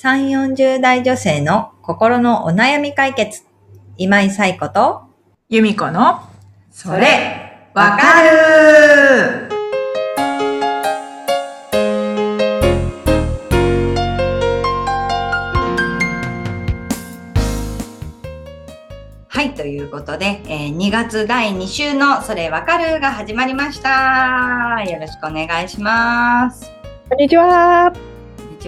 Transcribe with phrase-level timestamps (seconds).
[0.00, 3.42] 3、40代女性の心のお悩み解決。
[3.96, 5.02] 今井彩子と、
[5.48, 6.20] 由美子の、
[6.70, 9.48] それ、わかる
[19.26, 24.84] はい、ということで、えー2月第2週のそれわかるが始まりました。
[24.88, 26.70] よろしくお願いします。
[27.08, 28.07] こんにちは。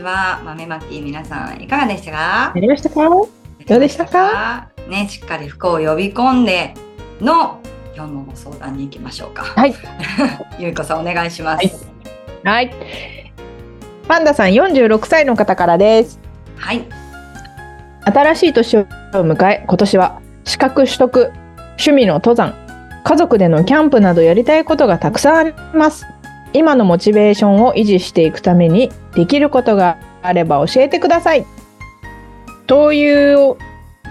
[0.00, 2.52] ちは、豆まき皆さんいかがでしたか？
[2.54, 3.00] やりましたか？
[3.66, 4.70] どうでしたか？
[4.88, 6.74] ね、しっかり服を呼び込んで
[7.20, 7.60] の
[7.94, 9.44] 今日のご相談に行きましょうか。
[9.44, 9.74] はい。
[10.58, 11.86] ゆいこさんお願いします。
[12.44, 12.72] はい。
[14.08, 16.18] パンダさん46歳の方からです。
[16.56, 16.84] はい。
[18.04, 21.30] 新しい年を迎え、今年は資格取得、
[21.72, 22.54] 趣味の登山、
[23.04, 26.06] 家族でのキャンプなどやりたいことがたくさんあります。
[26.52, 31.46] 今のモチベーションを維持していくためにできることがあれば教えてください。
[32.66, 33.56] という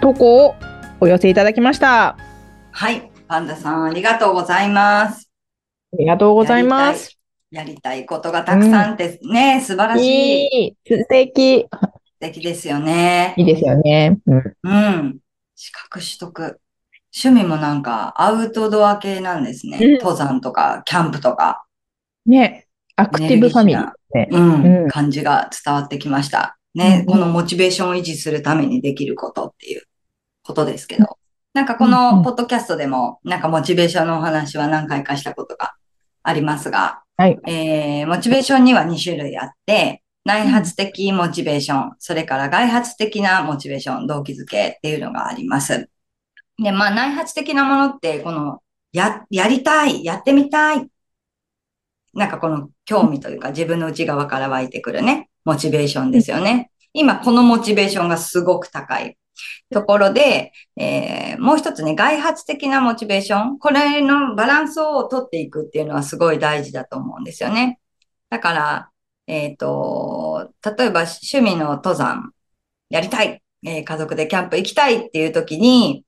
[0.01, 0.55] とこを
[0.99, 2.09] お寄せいただきました。
[2.09, 2.17] あ
[2.71, 3.11] はい。
[3.27, 5.29] パンダさんありがとうございます。
[5.97, 7.19] りがとうございます。
[7.51, 10.65] やりたいことがたくさんってね、素晴らしい。
[10.65, 11.67] いい、素敵。
[11.71, 13.33] 素敵ですよね。
[13.37, 14.19] いいですよね。
[14.25, 14.53] うん。
[14.63, 15.17] うん。
[15.55, 16.59] 資格取得。
[17.11, 19.77] 趣味もなんかアウトドア系なんですね。
[19.81, 21.65] うん登山とかキャンプとか。
[22.25, 24.27] ね、アクティブファミリーね。
[24.31, 24.83] うん。
[24.83, 26.57] うん感じが伝わってきました。
[26.75, 29.83] ね、うんこのモチベーションを維持するためにできることっていう
[30.43, 31.17] ことですけど。
[31.53, 35.73] なんかこのポッドキャストでも、なんかモチベーションのお話は何回かしたことが
[36.23, 37.39] ありますが、はい。
[37.47, 45.89] えー、モチベーションには2種類あって、内発的モチベーション、それから外発的なモチベーション、動機づけっていうのがあります。
[46.61, 48.61] で、まあ内発的なものって、この、
[48.93, 50.87] や、やりたい、やってみたい。
[52.13, 56.71] なんかこの興味というか自分の内側から湧いてくるね、モチベーションですよね。
[56.93, 59.17] 今このモチベーションがすごく高い
[59.71, 63.59] ところで、えーもう一つね、外発的なモチベーション。
[63.59, 67.79] これのバランスを取っていくっていうのはすごい大事だと思うんですよね。
[68.29, 68.91] だから、
[69.27, 72.31] えっと、例えば趣味の登山
[72.89, 76.05] やりたい、えー家族でキャンプ行きたいっていう時に、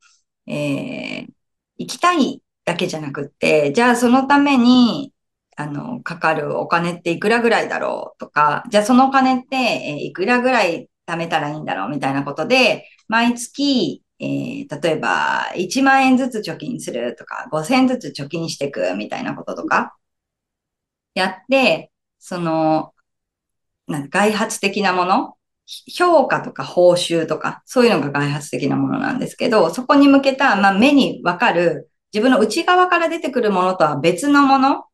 [0.47, 1.31] えー
[1.78, 5.11] 行きたいだけじゃなくって、じゃあそのために、
[5.58, 19.96] あの、かかるお金っていくらぐらいだろうとか、じゃあそのお金って、えいくらぐらい貯めたらいいんだろうみたいなことで、毎月、えー例えば1万円ずつ貯金するとか、5000円ずつ貯金していくみたいなこととか、
[21.14, 22.94] やって、その、
[23.88, 25.36] なんか外発的なもの、
[25.96, 34.86] 評価とか報酬とか、そういうのが外発的なものなんですけど、そこに向けた、まあ、目にわかる、自分の内側から出てくるものとは別のもの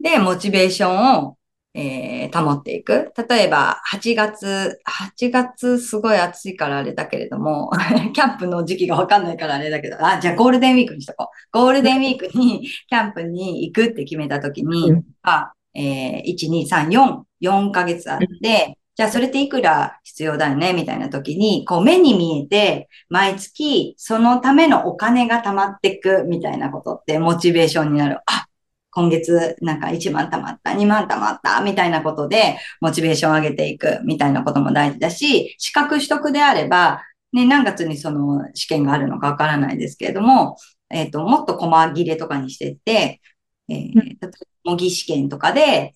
[0.00, 1.36] で、モチベーションを、
[1.74, 3.12] えー保っていく。
[3.28, 7.70] 例えば、8月、8月すごい暑いからあれだけれども、
[8.14, 11.58] キャンプの時期がわかんないからあれだけど、あ、じゃあゴールデンウィークにしとこう。
[11.58, 28.18] ゴールデンウィークに キャンプに行くって決めたときに、うんあ、えー、1、2、3、4、4ヶ月あって、じゃあそれっていくら必要だよねみたいな時に、こう目に見えて、毎月そのためのお金が貯まっていくみたいなことってモチベーションになる。
[28.26, 28.46] あ、
[28.90, 37.02] 今月なんか1万貯まった、2万貯まったみたいなことでモチベーションを上げていくみたいなことも大事だし、資格取得であれば、
[37.32, 40.56] ね、何月にその試験があるのかわからないですけれども、
[40.90, 43.20] えっ、と、もっと細切れとかにしていって、
[43.68, 44.30] えー例えば
[44.64, 45.94] 模擬試験とかで、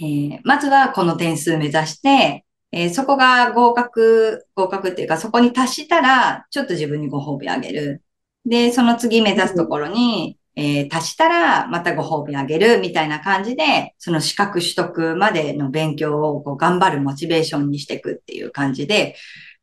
[0.00, 8.04] えーまずはこの点数目指して、えーそこが合格、合格っていうか、そこに達したら、ちょっと自分にご褒美あげる。
[8.46, 19.16] で、その次目指すところに、えー達したら、またご褒美あげる、みたいな感じで、その資格取得までの勉強をこう頑張るモチベーションにしていくっていう感じで、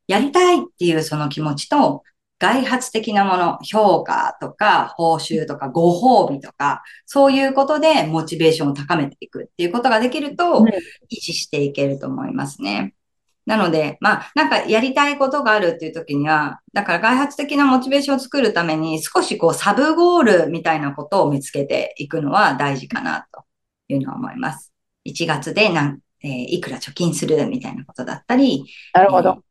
[0.07, 2.03] やりたいっていうその気持ちと、
[2.39, 10.71] 外発的なもの、評価とか、報酬とか、ご褒美とか、そういうことでモチベーションを高めていくっていうことができると、うん維
[11.21, 12.93] 持していけると思いますね。
[13.47, 23.45] なので、まあ、なんかやりたいことがあるっていう時には、だから外発的なモチベーションを作るために少しこうサブゴールみたいなことを見つけていくのは大事かなと
[23.87, 24.73] いうのは思います。
[25.05, 29.29] 1月でなん、えーいくら貯金するみたいなことだったり、なるほど。
[29.29, 29.47] えー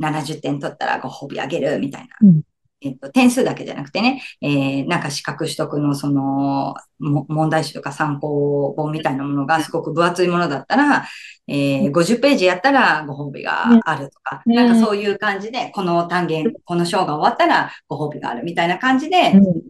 [0.00, 2.16] 70点取ったらご褒美あげるみたいな。
[2.22, 2.42] うん
[2.84, 11.06] えっと、点数だけじゃなくてね、えーなんか資格取得のその、も問題集とか参考本みたいなものがすごく分厚いものだったら、
[11.46, 14.54] えー50ページやったらご褒美があるとか、うん。
[14.54, 19.62] なんかそういう感じで、この単元、この章が終わったらご褒美があるみたいな感じで、うん。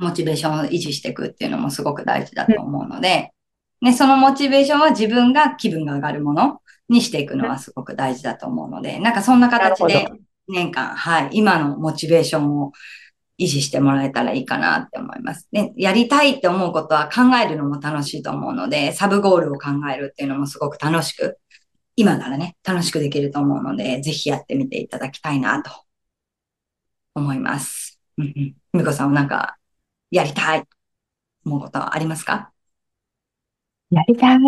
[0.00, 3.30] モチベーションを維持していくっていうのもすごく大事だと思うので、
[3.80, 12.72] ね、そのモチベーションは自分が気分が上がるものにしていくのはすごく大事だと思うので、なんかそんな形なでる年間、はい、今のモチベーションを
[13.38, 15.48] 維持してもらえたらいいかなって思います。
[15.52, 21.38] で、やりたいって思うことは考えるのも楽しいと思うので、サブゴールを考えるっていうのもすごく楽しく、
[21.96, 25.70] 今ならね、楽しくできると思うので、ぜひやってみていただきたいなと
[27.14, 28.00] 思います。
[28.18, 28.54] うんうん。
[28.72, 29.56] ふみこさんはなんか、
[30.10, 30.64] やりたい、
[31.44, 32.52] 思うことはありますか？
[33.90, 34.38] やりたい。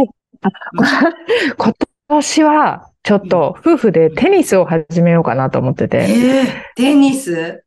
[0.42, 0.50] あ
[1.56, 1.74] 今
[2.08, 7.62] 年は、ちょっと夫婦でテニスを始めようかなと思ってえて、えテニス？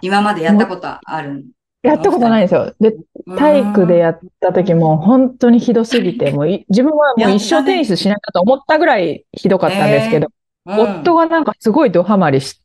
[0.00, 1.44] 今までやったことある
[1.82, 2.74] やったことないんですよ。
[2.80, 2.96] で、
[3.36, 10.28] 体育でやった時も本当にひどすぎて、もうい自分はもう一生テニスしなきゃと思ったぐらいひどかったんですけど、
[10.64, 12.62] うん、夫がなんかすごいドハマりし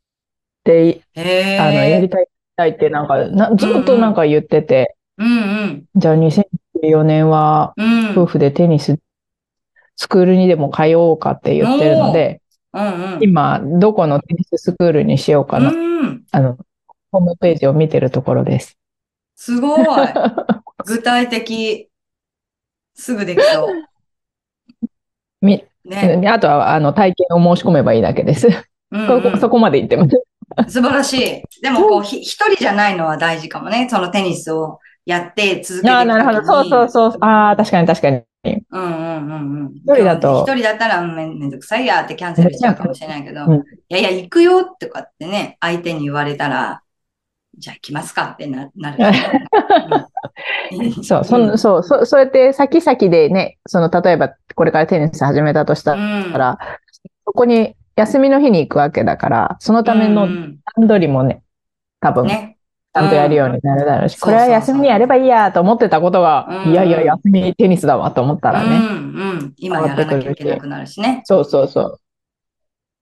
[0.63, 7.85] て、へえあの、やりたい、やりたいってなんか、なずっとなんか言ってて、うんじゃあ2014年はうん。
[7.85, 8.11] うん。
[8.11, 8.97] 夫婦でテニス
[9.99, 12.41] スクールにでも通おうかって言ってるので、
[12.71, 13.19] うんうん。
[13.21, 16.23] 今、どこのテニススクールにしようかな、うん。
[16.31, 16.57] あの、
[17.11, 18.77] ホームページを見てるところです。
[19.35, 19.81] すごい。
[20.87, 21.89] 具体的。
[22.95, 24.87] すぐできそう。
[25.41, 26.23] み、ね。
[26.29, 28.47] あとは、あの、体験を申し込めばいいだけです。
[28.91, 30.71] うんこうんこそこまで言ってます。
[30.71, 31.61] 素晴らしい。
[31.61, 33.89] でも、こう、ひ一人じゃないのは大事かもね。
[33.89, 36.45] そのテニスをやって続けていくああ、なるほど。
[36.45, 37.17] そうそうそう。
[37.19, 38.28] ああ、確かに確かに。
[38.44, 39.75] うんうんうんうん。
[39.75, 40.44] 一人だと。
[40.44, 43.57] 一人だったらめめんどくさいやってキャンセルしちゃうかもしれないけど、うん。
[43.59, 46.83] いやいや、行くよとかってね、相手に言われたら、
[47.57, 48.97] じゃあ行きますかってななる。
[50.71, 56.31] うんそう、そう、そ、そうやって先々でね、その、例えばこれからテニス始めたとしたうん。
[56.33, 56.57] ら、
[57.25, 61.44] そこに休みの日に行くわけだから、そのためのうん段取りもね、
[62.01, 62.58] 多分、ちね。
[62.99, 68.75] ゃんとやるようになるだろうし、うんこれは休みにやればいいやと思ってたことが、うんいやいや、休みテニスだわと思ったらね。
[68.75, 69.53] うんうん。
[69.57, 71.21] 今やらなきゃいけなくなるしね。
[71.25, 71.99] そうそうそう。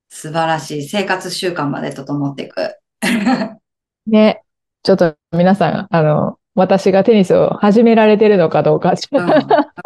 [0.09, 0.87] 素晴らしい。
[0.87, 2.75] 生活習慣まで整っていく。
[4.07, 4.41] ね、
[4.83, 8.95] ちょっと皆さん、あの、私がテニスを始められてるのかどうか、うん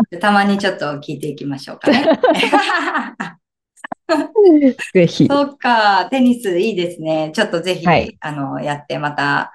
[0.09, 2.05] でたまにちょっと聞いていきましょうかね。
[4.93, 5.27] ぜひ。
[5.27, 7.31] そうか、テニスいいですね。
[7.33, 9.51] ちょっとぜひ、はいあの、やってまた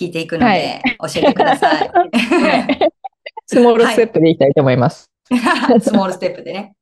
[0.00, 1.90] 聞いていくのはで、教えてください。
[3.46, 5.10] スモールステップでいきたいと思います。
[5.80, 6.72] スモールステップでね。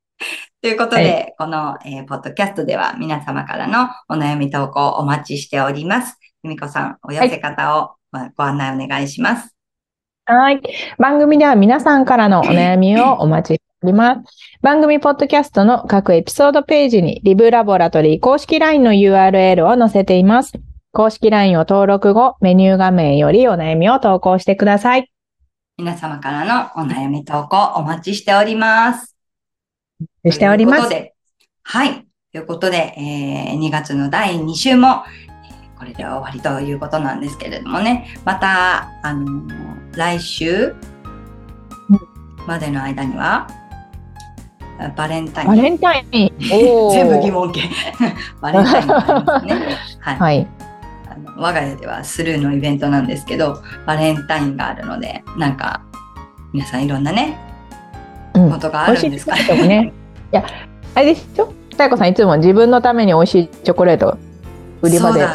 [0.61, 6.17] ということで、はこの、えーポッドキャストでは皆様からのお悩み投稿お待ちしております。
[6.43, 9.53] 由美子さん、お寄せ方を、まあご案内お願いします。
[10.25, 10.61] はい。
[10.97, 14.21] 番組では皆さんからのお悩みをお待ちしております。
[14.61, 20.53] 番組ポッドキャストの各エピソードページにリブラボラトリー公式 LINE の URL を載せています。
[20.91, 25.11] 公式 LINE を登録後、メニュー画面よりお悩みを投稿してください。
[25.77, 29.15] 皆様からのお悩み投稿お待ちしております。
[30.29, 30.89] しております。
[30.89, 31.13] ということで、
[31.63, 32.05] はい。
[32.31, 35.03] ということで、えー2月の第2週も、
[35.45, 40.75] えーこれで終わりということなんですけれどもね、また、あのー来週
[42.47, 43.47] までの間には、
[44.97, 45.47] バレンタイン。
[45.47, 46.31] バレンタイン。
[46.91, 47.61] 全部疑問形。
[48.41, 48.87] バレンタイン
[49.47, 49.77] ね。
[49.99, 50.17] はい。
[50.17, 50.47] はい。
[51.37, 55.81] 我が家ではスルーのイベントなんですけど、バレンタインがあるので、なんか、
[56.53, 57.37] 皆さんいろんなね、
[58.33, 59.33] うんことがあるんですか？
[59.35, 59.93] ョコレートもね。
[60.31, 60.45] いや、
[60.95, 61.53] あれでしょ？
[61.71, 64.17] 太子さんいつも自分のために美味しいチョコレート
[64.81, 65.25] 売り場で。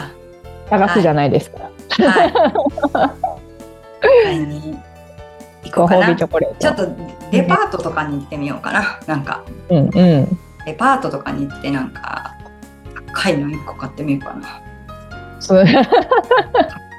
[0.70, 1.58] 探すじゃないですか。
[2.02, 2.32] はい。
[4.24, 4.78] 買いに
[5.64, 5.88] 行こう。
[6.58, 6.86] ちょっと
[7.30, 8.98] デパートとかに行ってみようかな。
[9.06, 9.90] なんか、うんうん。
[10.64, 12.34] デパートとかに行ってなんか、
[13.12, 14.60] 高いの1個買ってみようかな。
[15.44, 15.64] そう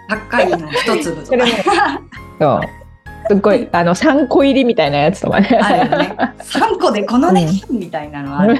[0.08, 1.46] 高いの1粒とか。
[2.40, 2.62] そう。
[3.28, 5.48] すっごい、あの、3個入りみたいなやつとかね。
[5.48, 6.16] あるよね。
[6.40, 8.60] 3個でこの値段みたいなのある。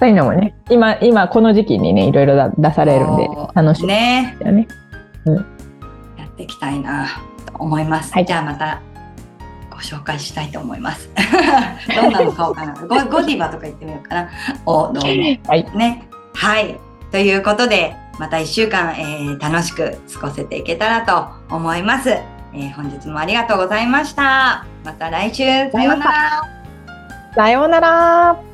[0.00, 4.68] そういうのもね、今、今この時期にね、いろいろだ出されるんで楽しみねだよね。
[6.16, 7.08] やっていきたいな
[7.46, 8.12] と思います。
[8.12, 8.80] はいじゃあまた
[9.70, 11.08] ご紹介したいと思います。
[11.94, 12.72] どんなの買おうかな。
[12.74, 14.28] ゴゴディバとか行ってみようかな。
[14.66, 15.00] お、どうも。
[15.00, 15.76] はい。
[15.76, 16.08] ね。
[16.34, 16.76] はい。
[17.12, 22.10] ということで、また1週間、えー楽しく過ごせていけたらと思います。
[22.10, 24.66] えー本日もありがとうございました。
[24.84, 26.42] また来週、さようなら。
[27.34, 28.47] さようなら。